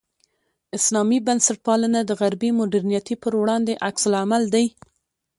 [0.77, 4.65] اسلامي بنسټپالنه د غربي مډرنیتې پر وړاندې عکس العمل دی.